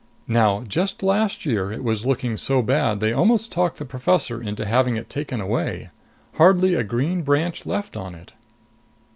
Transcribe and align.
Now 0.27 0.63
just 0.67 1.03
last 1.03 1.45
year 1.45 1.71
it 1.71 1.83
was 1.83 2.07
looking 2.07 2.35
so 2.35 2.63
bad 2.63 2.99
they 3.01 3.13
almost 3.13 3.51
talked 3.51 3.77
the 3.77 3.85
professor 3.85 4.41
into 4.41 4.65
having 4.65 4.95
it 4.95 5.11
taken 5.11 5.39
away. 5.39 5.91
Hardly 6.37 6.73
a 6.73 6.83
green 6.83 7.21
branch 7.21 7.67
left 7.67 7.95
on 7.95 8.15
it." 8.15 8.33